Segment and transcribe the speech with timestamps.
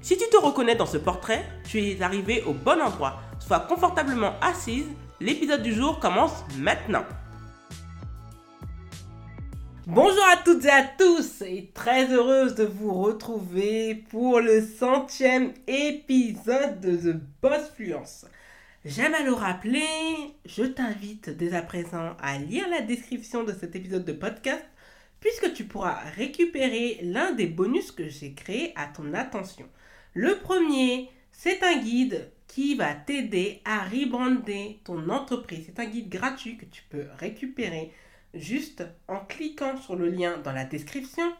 [0.00, 3.20] Si tu te reconnais dans ce portrait, tu es arrivé au bon endroit.
[3.40, 4.86] Sois confortablement assise,
[5.20, 7.04] l'épisode du jour commence maintenant.
[9.86, 15.52] Bonjour à toutes et à tous et très heureuse de vous retrouver pour le centième
[15.66, 18.26] épisode de The Boss Fluence.
[18.84, 19.84] J'aime à le rappeler,
[20.46, 24.64] je t'invite dès à présent à lire la description de cet épisode de podcast
[25.20, 29.66] puisque tu pourras récupérer l'un des bonus que j'ai créé à ton attention.
[30.20, 35.66] Le premier, c'est un guide qui va t'aider à rebrander ton entreprise.
[35.66, 37.92] C'est un guide gratuit que tu peux récupérer
[38.34, 41.32] juste en cliquant sur le lien dans la description.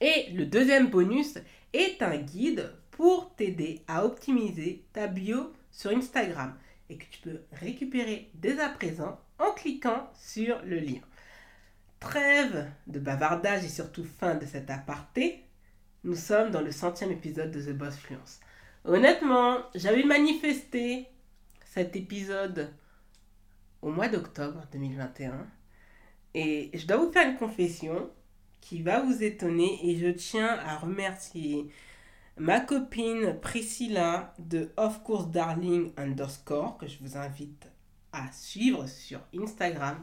[0.00, 1.38] Et le deuxième bonus
[1.72, 6.58] est un guide pour t'aider à optimiser ta bio sur Instagram
[6.90, 11.02] et que tu peux récupérer dès à présent en cliquant sur le lien.
[12.00, 15.45] Trêve de bavardage et surtout fin de cet aparté,
[16.06, 18.38] nous sommes dans le centième épisode de The Boss Fluence.
[18.84, 21.08] Honnêtement, j'avais manifesté
[21.64, 22.72] cet épisode
[23.82, 25.44] au mois d'octobre 2021
[26.34, 28.08] et je dois vous faire une confession
[28.60, 31.72] qui va vous étonner et je tiens à remercier
[32.36, 37.66] ma copine Priscilla de Of Course Darling underscore que je vous invite
[38.12, 39.98] à suivre sur Instagram.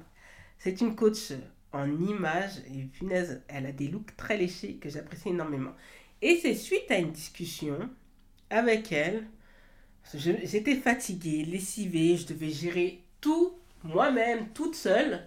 [0.58, 1.31] C'est une coach
[1.74, 5.74] en images et punaise, elle a des looks très léchés que j'apprécie énormément.
[6.22, 7.90] Et c'est suite à une discussion
[8.50, 9.26] avec elle,
[10.14, 15.26] j'étais fatiguée, lessivée, je devais gérer tout moi-même, toute seule.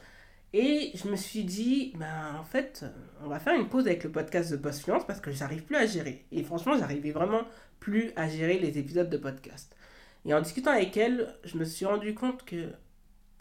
[0.53, 2.84] Et je me suis dit, ben, en fait,
[3.22, 5.76] on va faire une pause avec le podcast de Boss Fluence parce que j'arrive plus
[5.76, 6.25] à gérer.
[6.32, 7.43] Et franchement, j'arrivais vraiment
[7.81, 9.76] plus à gérer les épisodes de podcast.
[10.25, 12.72] Et en discutant avec elle, je me suis rendu compte que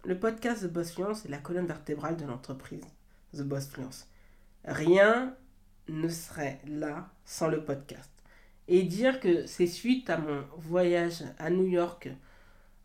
[0.03, 2.83] le podcast de Boss Fluence est la colonne vertébrale de l'entreprise
[3.35, 4.07] The Boss Fluence.
[4.63, 5.35] Rien
[5.87, 8.09] ne serait là sans le podcast.
[8.67, 12.09] Et dire que c'est suite à mon voyage à New York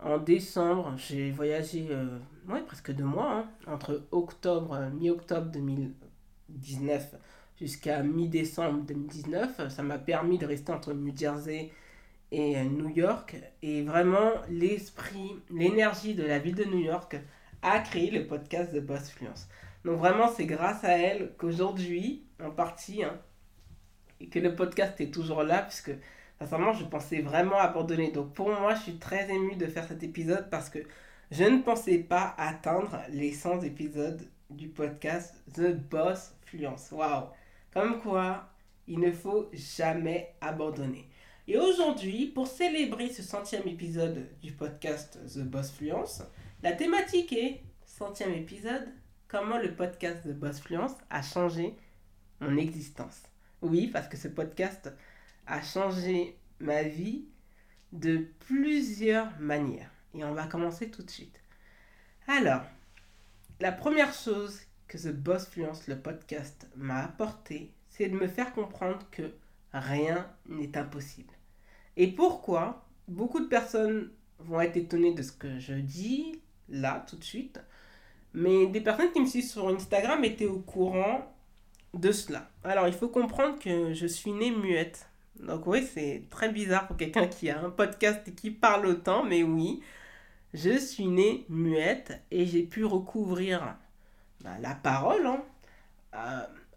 [0.03, 2.19] en décembre, j'ai voyagé euh,
[2.66, 7.17] presque deux mois, hein, entre octobre, euh, mi-octobre 2019
[7.59, 9.69] jusqu'à mi-décembre 2019.
[9.69, 11.71] Ça m'a permis de rester entre New Jersey
[12.32, 13.37] et euh, New York.
[13.62, 17.17] Et vraiment, l'esprit, l'énergie de la ville de New York
[17.61, 19.49] a créé le podcast de Boss Fluence.
[19.85, 23.19] Donc vraiment, c'est grâce à elle qu'aujourd'hui, en partie, hein,
[24.21, 25.93] et que le podcast est toujours là, puisque
[26.39, 28.11] sincèrement, je pensais vraiment abandonner.
[28.11, 30.81] Donc pour moi, je suis très émue de faire cet épisode parce que
[31.31, 34.21] je ne pensais pas atteindre les 100 épisodes
[34.51, 36.91] du podcast The Boss Fluence.
[36.93, 37.29] Waouh
[37.73, 38.51] Comme quoi,
[38.87, 41.09] il ne faut jamais abandonner.
[41.47, 46.23] Et aujourd'hui, pour célébrer ce centième épisode du podcast The Boss Fluence,
[46.62, 48.89] la thématique est centième épisode
[49.31, 51.77] comment le podcast de Boss Fluence a changé
[52.41, 53.23] mon existence?
[53.63, 54.93] Oui, parce que ce podcast
[55.47, 57.27] a changé ma vie
[57.93, 59.91] de plusieurs manières.
[60.15, 61.41] Et on va commencer tout de suite.
[62.27, 62.63] Alors,
[63.61, 68.53] la première chose que The Boss Fluence, le podcast, m'a apporté, c'est de me faire
[68.53, 69.33] comprendre que
[69.73, 71.33] rien n'est impossible.
[71.97, 72.85] Et pourquoi?
[73.07, 74.11] Beaucoup de personnes
[74.41, 77.61] vont être étonnées de ce que je dis là tout de suite.
[78.35, 81.33] Mais des personnes qui me suivent sur Instagram étaient au courant
[81.95, 82.49] de cela.
[82.65, 85.09] Alors, il faut comprendre que je suis née muette.
[85.41, 89.25] Donc oui, c'est très bizarre pour quelqu'un qui a un podcast et qui parle autant,
[89.25, 89.81] mais oui,
[90.53, 93.77] je suis née muette et j'ai pu recouvrir
[94.43, 95.43] bah, la parole hein,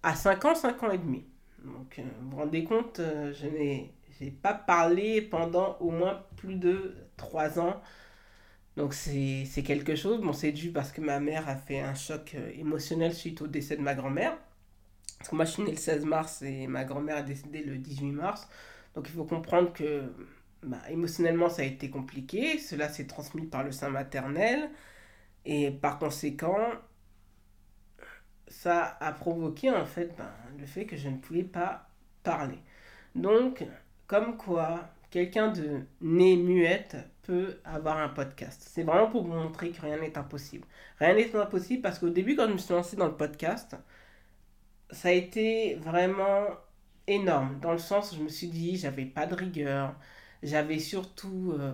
[0.02, 1.26] à, 5 ans, 5 ans et demi.
[1.64, 6.56] Donc euh, vous vous rendez compte, euh, je n'ai pas parlé pendant au moins plus
[6.56, 7.82] de 3 ans
[8.76, 10.22] donc c'est quelque chose.
[10.22, 13.48] Bon, c'est dû parce que ma mère a fait un choc euh, émotionnel suite au
[13.48, 14.38] décès de ma grand-mère.
[15.20, 17.78] Parce que moi je suis née le 16 mars et ma grand-mère est décédée le
[17.78, 18.48] 18 mars.
[18.96, 20.04] Donc il faut comprendre que
[20.64, 22.58] bah, émotionnellement ça a été compliqué.
[22.58, 24.70] Cela s'est transmis par le sein maternel.
[25.46, 26.68] Et par conséquent,
[28.48, 31.90] ça a provoqué en fait bah, le fait que je ne pouvais pas
[32.24, 32.60] parler.
[33.16, 33.66] Donc,
[34.08, 38.68] comme quoi, quelqu'un de né muette peut avoir un podcast.
[38.68, 40.66] C'est vraiment pour vous montrer que rien n'est impossible.
[40.98, 43.76] Rien n'est impossible parce qu'au début, quand je me suis lancé dans le podcast,
[44.90, 46.48] ça a été vraiment
[47.06, 47.60] énorme.
[47.62, 49.94] Dans le sens où je me suis dit, j'avais pas de rigueur,
[50.42, 51.74] j'avais surtout euh,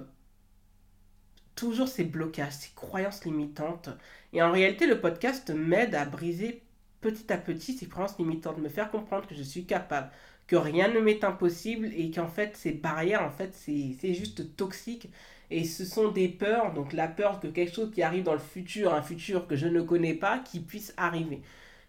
[1.56, 3.88] toujours ces blocages, ces croyances limitantes.
[4.33, 6.62] Et en réalité, le podcast m'aide à briser
[7.00, 10.12] petit à petit ces croyances limitantes, me faire comprendre que je suis capable,
[10.50, 15.07] que rien ne m'est impossible et qu'en fait, ces barrières, en fait, c'est juste toxique.
[15.51, 18.40] Et ce sont des peurs, donc la peur que quelque chose qui arrive dans le
[18.40, 21.44] futur, un futur que je ne connais pas, qui puisse arriver.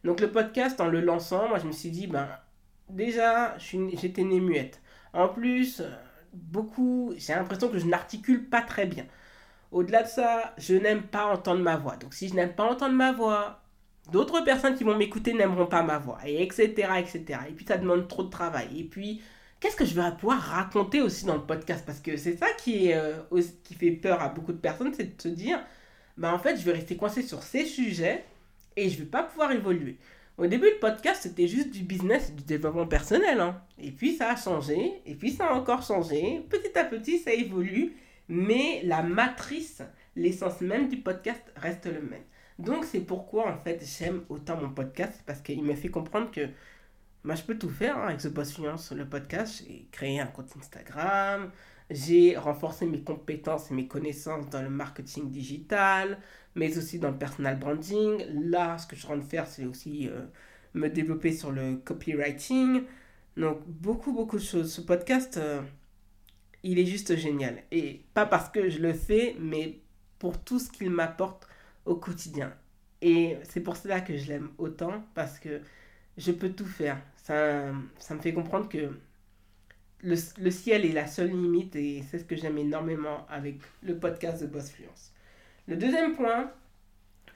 [0.05, 2.29] Donc le podcast, en le lançant, moi je me suis dit, ben
[2.91, 4.83] déjà, j'étais née muette.
[5.15, 5.83] En plus,
[6.35, 9.07] beaucoup, j'ai l'impression que je n'articule pas très bien.
[9.73, 11.97] Au-delà de ça, je n'aime pas entendre ma voix.
[11.97, 13.60] Donc si je n'aime pas entendre ma voix,
[14.11, 16.69] d'autres personnes qui vont m'écouter n'aimeront pas ma voix, et etc.,
[16.99, 17.41] etc.
[17.49, 18.69] Et puis ça demande trop de travail.
[18.79, 19.21] Et puis,
[19.61, 21.85] qu'est-ce que je vais pouvoir raconter aussi dans le podcast?
[21.87, 23.19] Parce que c'est ça qui, euh,
[23.79, 25.61] fait peur à beaucoup de personnes, c'est de se dire,
[26.17, 28.25] bah en fait, je vais rester coincé sur ces sujets
[28.77, 29.99] et je ne vais pas pouvoir évoluer.
[30.39, 33.41] Au début, le podcast, c'était juste du business du développement personnel.
[33.41, 33.61] Hein.
[33.79, 34.95] Et puis, ça a changé.
[35.05, 36.43] Et puis, ça a encore changé.
[36.49, 37.95] Petit à petit, ça évolue.
[38.29, 39.83] Mais la matrice,
[40.17, 42.23] l'essence même du podcast reste le même.
[42.61, 45.23] Donc, c'est pourquoi, en fait, j'aime autant mon podcast.
[45.27, 46.49] Parce qu'il me fait comprendre que
[47.25, 49.65] moi, je peux tout faire hein, avec The Boss Fluence, le podcast.
[49.67, 51.51] J'ai créé un compte Instagram.
[51.91, 56.19] J'ai renforcé mes compétences et mes connaissances dans le marketing digital
[56.55, 58.25] mais aussi dans le personal branding.
[58.51, 60.27] Là, ce que je suis en train de faire, c'est aussi euh,
[60.75, 62.83] me développer sur le copywriting.
[63.37, 64.73] Donc, beaucoup, beaucoup de choses.
[64.73, 65.63] Ce podcast, euh,
[66.63, 67.63] il est juste génial.
[67.71, 69.81] Et pas parce que je le fais, mais
[70.19, 71.49] pour tout ce qu'il m'apporte
[71.91, 72.55] au quotidien.
[73.03, 75.61] Et c'est pour cela que je l'aime autant, parce que
[76.17, 77.03] je peux tout faire.
[77.17, 78.93] Ça, ça me fait comprendre que
[80.03, 83.99] le, le ciel est la seule limite, et c'est ce que j'aime énormément avec le
[83.99, 85.13] podcast de Boss Fluence.
[85.67, 86.53] Le deuxième point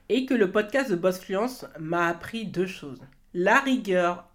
[0.07, 3.01] est que le podcast de Boss Fluence m'a appris deux choses.
[3.33, 4.29] La rigueur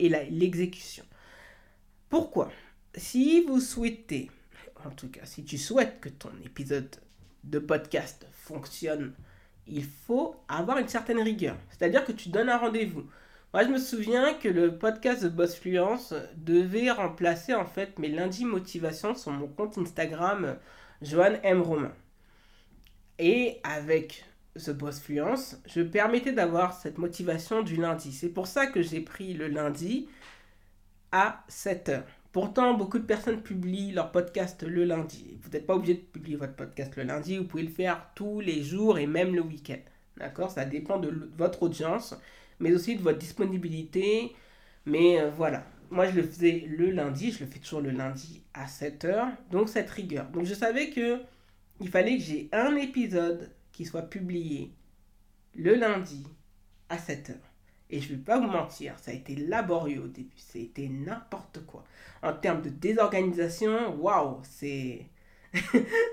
[0.00, 1.04] et l'exécution.
[2.08, 2.50] Pourquoi?
[2.96, 4.28] Si vous souhaitez,
[4.84, 6.90] en tout cas si tu souhaites que ton épisode
[7.44, 9.14] de podcast fonctionne,
[9.66, 11.56] il faut avoir une certaine rigueur.
[11.70, 13.04] C'est-à-dire que tu donnes un rendez-vous.
[13.54, 18.08] Moi, je me souviens que le podcast de Boss Fluence devait remplacer en fait mes
[18.08, 20.56] lundis motivations sur mon compte Instagram
[21.02, 21.60] Joanne M.
[21.60, 21.92] Romain.
[23.18, 24.24] Et avec
[24.56, 28.12] The Boss Fluence, je permettais d'avoir cette motivation du lundi.
[28.12, 30.08] C'est pour ça que j'ai pris le lundi
[31.12, 35.38] à 7 h Pourtant, beaucoup de personnes publient leur podcast le lundi.
[35.42, 38.40] Vous n'êtes pas obligé de publier votre podcast le lundi, vous pouvez le faire tous
[38.40, 39.80] les jours et même le week-end.
[40.16, 40.50] D'accord?
[40.50, 42.14] Ça dépend de votre audience,
[42.58, 44.34] mais aussi de votre disponibilité.
[44.86, 48.42] Mais euh, voilà, moi je le faisais le lundi, je le fais toujours le lundi
[48.54, 50.28] à 7 h donc cette rigueur.
[50.30, 51.20] Donc je savais que
[51.80, 54.72] il fallait que j'ai un épisode qui soit publié
[55.54, 56.26] le lundi
[56.88, 57.34] à 7h.
[57.92, 60.32] Et je ne vais pas vous mentir, ça a été laborieux au début.
[60.36, 61.84] C'était n'importe quoi.
[62.22, 65.06] En termes de désorganisation, waouh, c'est...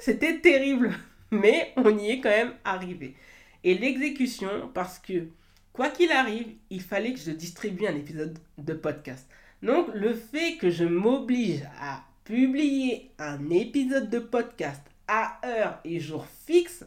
[0.02, 0.94] C'était terrible.
[1.32, 3.16] Mais on y est quand même arrivé.
[3.64, 5.30] Et l'exécution, parce que
[5.72, 9.30] quoi qu'il arrive, il fallait que je distribue un épisode de podcast.
[9.64, 16.02] Donc le fait que je m'oblige à publier un épisode de podcast à heure et
[16.02, 16.86] jour fixe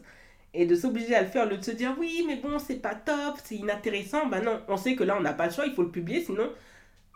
[0.53, 2.95] et de s'obliger à le faire, au de se dire oui, mais bon, c'est pas
[2.95, 4.27] top, c'est inintéressant.
[4.27, 6.23] Ben non, on sait que là, on n'a pas le choix, il faut le publier,
[6.23, 6.49] sinon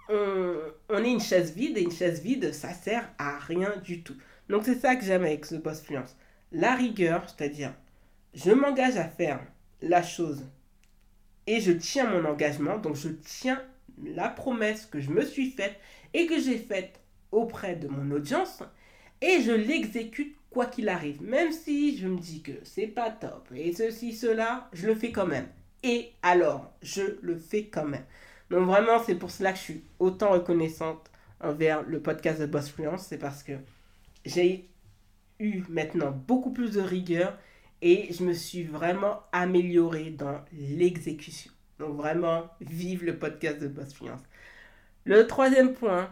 [0.09, 0.55] on,
[0.89, 4.15] on, est une chaise vide et une chaise vide, ça sert à rien du tout.
[4.49, 6.15] Donc c'est ça que j'aime avec ce Boss Fluence.
[6.51, 7.73] La rigueur, c'est-à-dire
[8.33, 9.39] je m'engage à faire
[9.81, 10.43] la chose
[11.45, 13.61] et je tiens mon engagement, donc je tiens
[14.03, 15.75] la promesse que je me suis faite
[16.13, 16.99] et que j'ai faite
[17.31, 18.63] auprès de mon audience
[19.21, 21.21] et je l'exécute quoi qu'il arrive.
[21.21, 25.11] Même si je me dis que c'est pas top et ceci, cela, je le fais
[25.11, 25.45] quand même.
[25.83, 28.05] Et alors, je le fais quand même.
[28.49, 31.11] Donc vraiment, c'est pour cela que je suis autant reconnaissante
[31.41, 33.05] envers le podcast de Boss Fluence.
[33.05, 33.51] C'est parce que
[34.25, 34.67] j'ai
[35.37, 37.37] eu maintenant beaucoup plus de rigueur
[37.83, 41.51] et je me suis vraiment améliorée dans l'exécution.
[41.77, 44.23] Donc vraiment, vive le podcast de Boss Fluence.
[45.05, 46.09] Le troisième point,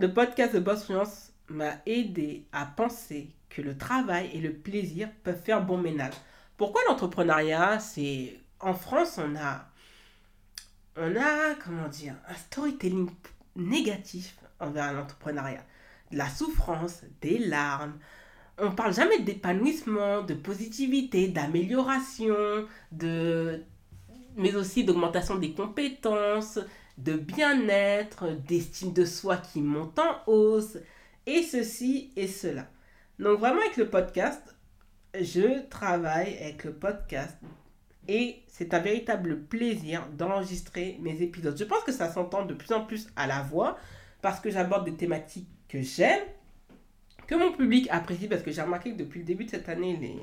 [0.00, 5.08] le podcast de Boss Fluence m'a aidé à penser que le travail et le plaisir
[5.22, 6.14] peuvent faire bon ménage.
[6.56, 9.66] Pourquoi l'entrepreneuriat C'est en France, on a
[10.96, 13.08] on a comment dire un storytelling
[13.56, 15.64] négatif envers l'entrepreneuriat,
[16.10, 17.98] de la souffrance, des larmes.
[18.58, 23.62] On parle jamais d'épanouissement, de positivité, d'amélioration, de
[24.36, 26.58] mais aussi d'augmentation des compétences,
[26.98, 30.76] de bien-être, d'estime de soi qui monte en hausse
[31.30, 32.66] et ceci et cela.
[33.18, 34.56] Donc vraiment avec le podcast,
[35.14, 37.36] je travaille avec le podcast
[38.08, 41.56] et c'est un véritable plaisir d'enregistrer mes épisodes.
[41.56, 43.78] Je pense que ça s'entend de plus en plus à la voix
[44.22, 46.22] parce que j'aborde des thématiques que j'aime
[47.28, 49.96] que mon public apprécie parce que j'ai remarqué que depuis le début de cette année,
[49.96, 50.18] les,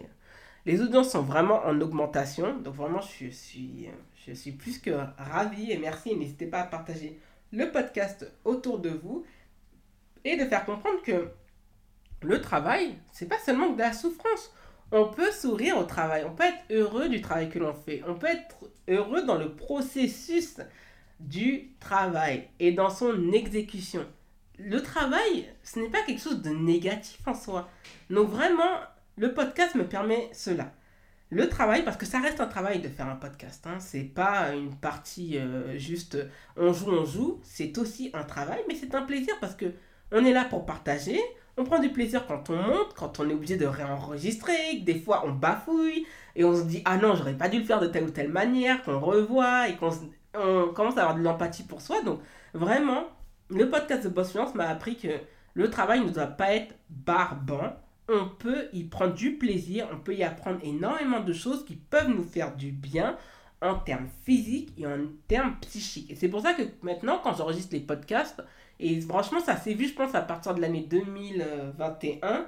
[0.65, 2.59] les audiences sont vraiment en augmentation.
[2.59, 3.87] Donc vraiment, je suis,
[4.27, 6.13] je suis plus que ravi et merci.
[6.17, 7.17] N'hésitez pas à partager
[7.53, 9.25] le podcast autour de vous
[10.24, 11.29] et de faire comprendre que
[12.21, 14.53] le travail, c'est pas seulement de la souffrance.
[14.91, 18.15] On peut sourire au travail, on peut être heureux du travail que l'on fait, on
[18.15, 20.62] peut être heureux dans le processus
[21.19, 24.05] du travail et dans son exécution.
[24.59, 27.69] Le travail, ce n'est pas quelque chose de négatif en soi.
[28.09, 28.79] Donc vraiment,
[29.17, 30.71] le podcast me permet cela.
[31.29, 34.53] Le travail, parce que ça reste un travail de faire un podcast, hein, c'est pas
[34.53, 36.17] une partie euh, juste
[36.55, 39.74] on joue, on joue, c'est aussi un travail, mais c'est un plaisir parce que
[40.11, 41.19] on est là pour partager,
[41.57, 44.99] on prend du plaisir quand on monte, quand on est obligé de réenregistrer, que des
[44.99, 47.87] fois on bafouille et on se dit ah non, j'aurais pas dû le faire de
[47.87, 49.89] telle ou telle manière, qu'on revoit et qu'on
[50.73, 52.01] commence à avoir de l'empathie pour soi.
[52.03, 52.21] Donc
[52.53, 53.05] vraiment,
[53.49, 55.09] le podcast de Boss Fluence m'a appris que
[55.53, 57.73] le travail ne doit pas être barbant.
[58.09, 62.09] On peut y prendre du plaisir, on peut y apprendre énormément de choses qui peuvent
[62.09, 63.17] nous faire du bien
[63.61, 66.11] en termes physiques et en termes psychiques.
[66.11, 68.41] Et c'est pour ça que maintenant, quand j'enregistre les podcasts,
[68.79, 72.45] et franchement, ça s'est vu, je pense, à partir de l'année 2021,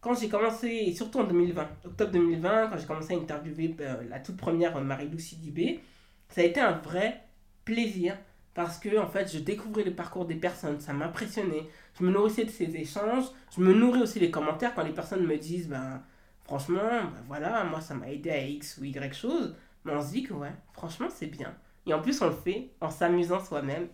[0.00, 4.02] quand j'ai commencé, et surtout en 2020, octobre 2020, quand j'ai commencé à interviewer euh,
[4.08, 5.80] la toute première Marie-Lou Sidibé,
[6.28, 7.22] ça a été un vrai
[7.64, 8.16] plaisir
[8.54, 11.66] parce que en fait je découvrais le parcours des personnes, ça m'impressionnait.
[11.98, 13.24] Je me nourrissais de ces échanges,
[13.56, 16.02] je me nourris aussi des commentaires quand les personnes me disent ben
[16.44, 19.54] franchement, ben, voilà, moi ça m'a aidé à X ou Y chose.
[19.84, 21.54] Mais on se dit que ouais, franchement c'est bien.
[21.86, 23.88] Et en plus on le fait en s'amusant soi-même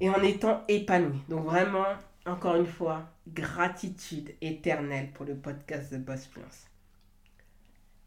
[0.00, 1.18] et en, étant épanoui.
[1.28, 1.86] Donc vraiment,
[2.26, 6.66] encore une fois, gratitude éternelle pour le podcast de Boss Fluence.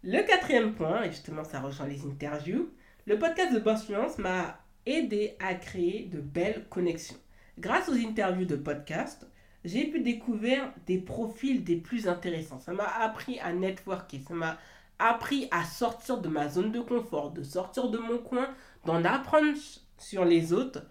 [0.04, 2.70] Le quatrième point, et justement ça rejoint les interviews,
[3.06, 7.18] le podcast de Boss Fluence m'a aidé à créer de belles connexions.
[7.60, 9.28] Grâce aux interviews de podcast,
[9.64, 12.60] j'ai pu découvrir des profils des plus intéressants.
[12.60, 14.58] Ça m'a appris à networker, ça m'a
[15.02, 18.50] appris à sortir de ma zone de confort, de sortir de mon coin,
[18.86, 19.58] d'en apprendre
[19.98, 20.84] sur les autres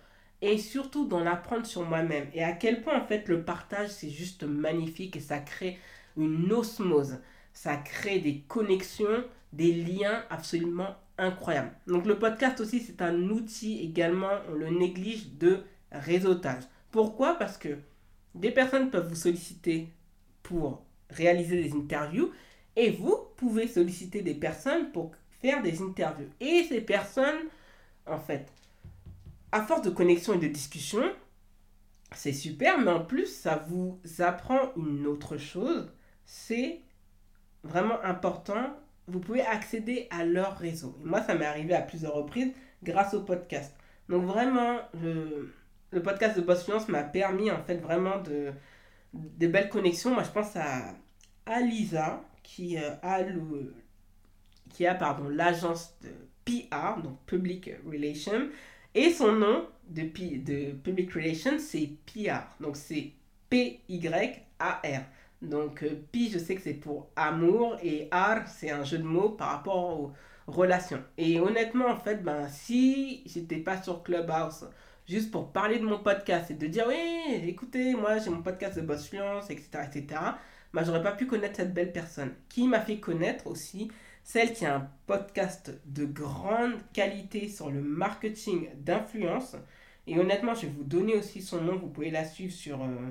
[0.43, 2.29] et surtout d'en apprendre sur moi-même.
[2.35, 5.79] Et à quel point en fait le partage c'est juste magnifique et ça crée
[6.17, 7.19] une osmose,
[7.53, 11.73] ça crée des connexions, des liens absolument incroyable.
[11.87, 15.63] Donc le podcast aussi, c'est un outil également, on le néglige, de
[15.93, 16.63] réseautage.
[16.91, 17.35] Pourquoi?
[17.35, 17.79] Parce que
[18.35, 19.89] des personnes peuvent vous solliciter
[20.43, 22.31] pour réaliser des interviews
[22.77, 26.29] et vous pouvez solliciter des personnes pour faire des interviews.
[26.41, 27.49] Et ces personnes,
[28.07, 28.47] en fait,
[29.53, 31.03] à force de connexion et de discussion,
[32.13, 35.91] c'est super, mais en plus, ça vous apprend une autre chose.
[36.25, 36.81] C'est
[37.65, 38.77] vraiment important
[39.11, 40.97] vous pouvez accéder à leur réseau.
[41.05, 43.75] moi, ça m'est arrivé à plusieurs reprises grâce au podcast.
[44.09, 45.53] Donc vraiment, le,
[45.91, 48.53] le podcast de Boss Finance m'a permis en fait vraiment de,
[49.13, 50.15] de belles connexions.
[50.15, 50.95] Moi, je pense à,
[51.47, 52.23] à Lisa
[52.55, 53.75] qui euh, a le,
[54.71, 56.09] qui a pardon l'agence de
[56.45, 58.49] PR, donc Public Relations,
[58.95, 62.43] et son nom de, de Public Relations, c'est PR.
[62.61, 63.13] Donc c'est
[63.51, 65.03] P-Y-A-R.
[65.43, 69.05] Donc, euh, pi, je sais que c'est pour amour et art, c'est un jeu de
[69.05, 70.13] mots par rapport aux
[70.47, 71.03] relations.
[71.17, 74.69] Et honnêtement, en fait, ben, si j'étais pas sur Clubhouse
[75.09, 78.77] juste pour parler de mon podcast et de dire oui, écoutez, moi j'ai mon podcast
[78.77, 80.21] de Boss Fluence, etc., etc.,
[80.73, 82.33] ben, j'aurais pas pu connaître cette belle personne.
[82.49, 83.91] Qui m'a fait connaître aussi
[84.23, 89.57] celle qui a un podcast de grande qualité sur le marketing d'influence.
[90.07, 92.83] Et honnêtement, je vais vous donner aussi son nom, vous pouvez la suivre sur.
[92.83, 93.11] Euh,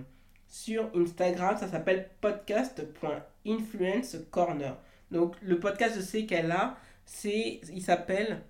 [0.50, 1.56] sur Instagram.
[1.58, 4.74] Ça s'appelle podcast.influencecorner.
[5.12, 6.76] Donc le podcast, je sais qu'elle a,
[7.06, 8.42] c'est, il s'appelle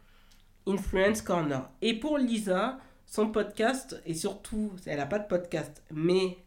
[0.65, 1.69] Influence Corner.
[1.81, 6.37] Et pour Lisa, son podcast, et surtout, elle n'a pas de podcast, mais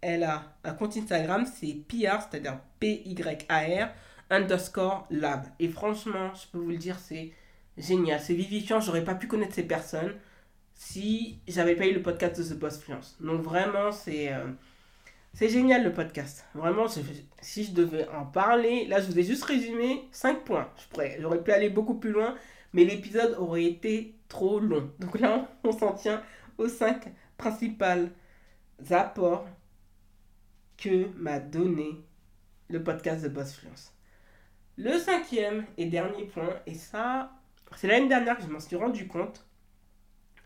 [0.00, 3.88] elle a un compte Instagram, c'est PR, c'est-à-dire P-Y-A-R,
[4.30, 5.46] underscore lab.
[5.58, 7.32] Et franchement, je peux vous le dire, c'est
[7.76, 8.80] génial, c'est vivifiant.
[8.80, 10.14] J'aurais pas pu connaître ces personnes
[10.74, 13.16] si j'avais pas eu le podcast de The Boss Fluence.
[13.20, 14.32] Donc vraiment, c'est...
[14.32, 14.46] Euh,
[15.34, 16.44] génial le podcast.
[16.54, 16.86] Vraiment,
[17.40, 20.68] si je devais en parler, là je vous ai juste résumé 5 points.
[21.18, 22.34] J'aurais pu aller beaucoup plus loin,
[22.72, 24.90] mais l'épisode aurait été trop long.
[24.98, 26.22] Donc là, on s'en tient
[26.58, 28.10] aux 5 principaux
[28.90, 29.46] apports
[30.80, 32.00] que m'a donné
[32.68, 33.94] le podcast de Boss Fluence.
[34.78, 37.32] Le cinquième et dernier point, et ça,
[37.76, 39.46] c'est l'année dernière que je m'en suis rendu compte,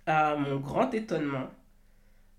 [0.07, 1.49] à mon grand étonnement,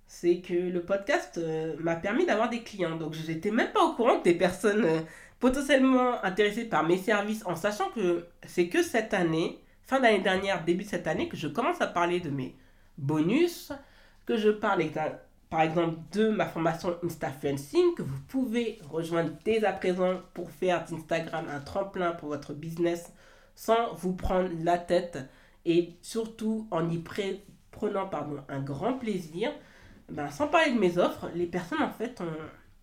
[0.08, 2.98] c'est que le podcast euh, m'a permis d'avoir des clients.
[2.98, 5.02] Donc, je n'étais même pas au courant que des personnes euh,
[5.40, 10.64] potentiellement intéressées par mes services, en sachant que c'est que cette année, fin d'année dernière,
[10.66, 12.56] début de cette année, que je commence à parler de mes
[12.98, 13.72] bonus,
[14.26, 14.82] que je parle
[15.50, 20.86] par exemple de ma formation Instafluencing que vous pouvez rejoindre dès à présent pour faire
[20.86, 23.14] d'Instagram un tremplin pour votre business
[23.56, 25.18] sans vous prendre la tête
[25.66, 27.02] et surtout en y
[27.72, 29.52] prenant pardon, un grand plaisir.
[30.10, 32.22] Ben, sans parler de mes offres, les personnes en fait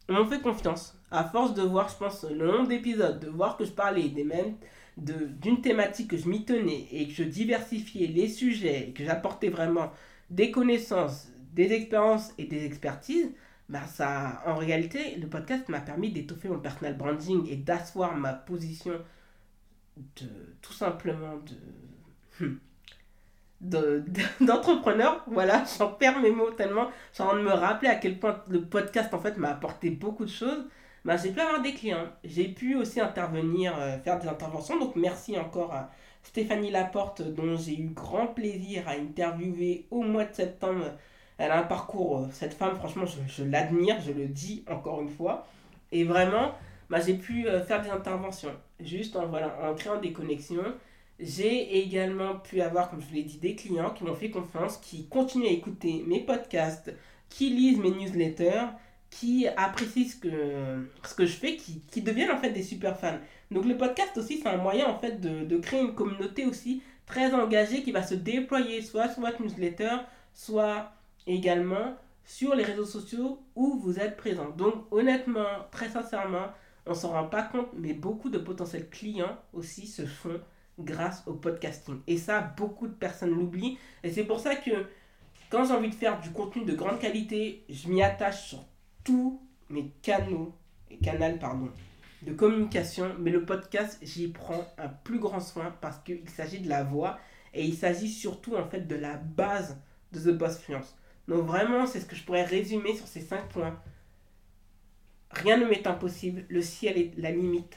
[0.08, 0.98] m'ont fait confiance.
[1.10, 4.24] À force de voir, je pense, le nombre d'épisodes, de voir que je parlais des
[4.24, 4.56] mêmes
[4.96, 9.48] d'une thématique que je m'y tenais et que je diversifiais les sujets et que j'apportais
[9.48, 9.90] vraiment
[10.28, 13.30] des connaissances, des expériences et des expertises,
[13.68, 18.32] bah ça, en réalité, le podcast m'a permis d'étoffer mon personal branding et d'asseoir ma
[18.32, 19.00] position
[19.96, 20.26] de
[20.60, 21.40] tout simplement
[22.40, 22.58] de hmm,
[24.40, 25.24] d'entrepreneur.
[25.28, 26.88] voilà, j'en perds mes mots tellement.
[27.12, 30.30] Je de me rappeler à quel point le podcast en fait m'a apporté beaucoup de
[30.30, 30.66] choses.
[31.04, 34.78] Bah, j'ai pu avoir des clients, j'ai pu aussi intervenir, euh, faire des interventions.
[34.78, 35.90] Donc merci encore à
[36.22, 40.92] Stéphanie Laporte, dont j'ai eu grand plaisir à interviewer au mois de septembre.
[41.42, 45.08] Elle a un parcours, euh, cette femme, franchement, je, l'admire, je le dis encore une
[45.08, 45.44] fois.
[45.90, 46.52] Et vraiment,
[46.88, 50.72] bah, j'ai pu euh, faire des interventions, juste en, voilà, en créant des connexions.
[51.18, 54.76] J'ai également pu avoir, comme je vous l'ai dit, des clients qui m'ont fait confiance,
[54.76, 56.94] qui continuent à écouter mes podcasts,
[57.28, 58.68] qui lisent mes newsletters
[59.10, 62.96] qui apprécient ce que, ce que je fais, qui, qui deviennent en fait des super
[62.96, 63.18] fans.
[63.50, 66.82] Donc le podcast aussi, c'est un moyen en fait de, de, créer une communauté aussi
[67.04, 69.96] très engagée qui va se déployer soit sur votre newsletter,
[70.32, 70.92] soit
[71.26, 74.50] également sur les réseaux sociaux où vous êtes présent.
[74.50, 76.46] Donc honnêtement, très sincèrement,
[76.86, 80.40] on s'en rend pas compte, mais beaucoup de potentiels clients aussi se font
[80.78, 82.00] grâce au podcasting.
[82.06, 83.78] Et ça, beaucoup de personnes l'oublient.
[84.02, 84.70] Et c'est pour ça que
[85.50, 88.64] quand j'ai envie de faire du contenu de grande qualité, je m'y attache sur
[89.04, 90.54] tous mes canaux,
[90.90, 90.98] et
[91.38, 91.70] pardon,
[92.22, 96.68] de communication, mais le podcast, j'y prends un plus grand soin parce qu'il s'agit de
[96.68, 97.18] la voix
[97.54, 99.78] et il s'agit surtout en fait de la base
[100.12, 100.96] de The Boss Fluence.
[101.28, 103.78] Donc vraiment, c'est ce que je pourrais résumer sur ces cinq points.
[105.30, 107.76] Rien ne m'est impossible, le ciel est la limite.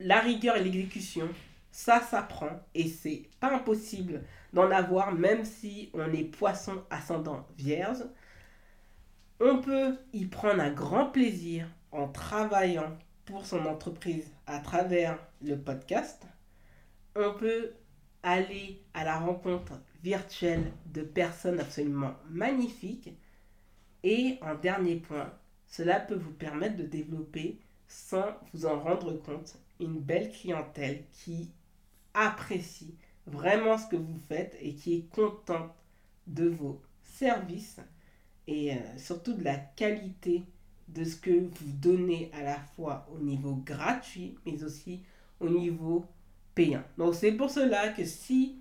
[0.00, 1.28] La rigueur et l'exécution,
[1.70, 8.04] ça s'apprend et c'est pas impossible d'en avoir même si on est poisson ascendant vierge.
[9.40, 15.58] On peut y prendre un grand plaisir en travaillant pour son entreprise à travers le
[15.58, 16.24] podcast.
[17.16, 17.72] On peut
[18.22, 19.72] aller à la rencontre
[20.04, 23.10] virtuelle de personnes absolument magnifiques.
[24.02, 25.32] Et en dernier point,
[25.66, 31.50] cela peut vous permettre de développer sans vous en rendre compte une belle clientèle qui
[32.12, 32.94] apprécie
[33.26, 35.72] vraiment ce que vous faites et qui est contente
[36.26, 37.80] de vos services
[38.46, 40.42] et euh, surtout de la qualité
[40.88, 45.00] de ce que vous donnez à la fois au niveau gratuit, mais aussi
[45.40, 46.04] au niveau
[46.54, 46.82] payant.
[46.98, 48.58] Donc c'est pour cela que si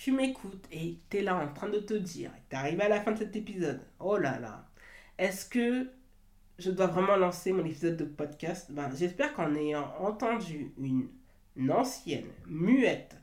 [0.00, 3.02] tu m'écoutes et tu es là en train de te dire, tu arrivé à la
[3.02, 4.66] fin de cet épisode, oh là là,
[5.18, 5.90] est-ce que
[6.58, 8.72] je dois vraiment lancer mon épisode de podcast?
[8.72, 11.08] Ben, J'espère qu'en ayant entendu une,
[11.54, 13.14] une ancienne muette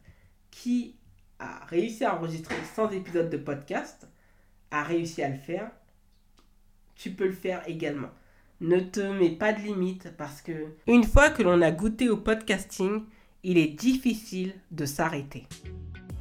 [0.52, 0.96] qui
[1.40, 4.08] a réussi à enregistrer 100 épisodes de podcast,
[4.70, 5.72] a réussi à le faire,
[6.96, 8.12] tu peux le faire également.
[8.62, 12.18] Ne te mets pas de limite parce que une fois que l'on a goûté au
[12.18, 13.02] podcasting,
[13.42, 15.48] il est difficile de s'arrêter.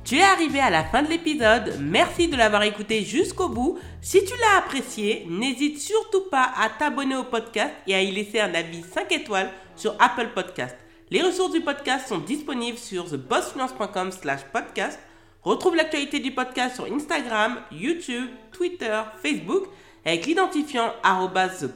[0.06, 3.76] Tu es arrivé à la fin de l'épisode, merci de l'avoir écouté jusqu'au bout.
[4.00, 8.38] Si tu l'as apprécié, n'hésite surtout pas à t'abonner au podcast et à y laisser
[8.38, 10.76] un avis 5 étoiles sur Apple Podcast.
[11.10, 15.00] Les ressources du podcast sont disponibles sur thebossfluence.com slash podcast.
[15.42, 19.64] Retrouve l'actualité du podcast sur Instagram, YouTube, Twitter, Facebook
[20.04, 20.92] avec l'identifiant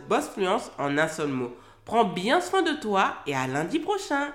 [0.09, 1.53] bossfluence en un seul mot.
[1.85, 4.29] Prends bien soin de toi et à lundi prochain